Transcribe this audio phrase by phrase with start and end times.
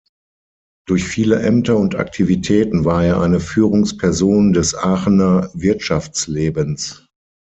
[0.87, 7.05] Durch viele Ämter und Aktivitäten war er eine Führungsperson des Aachener Wirtschaftslebens.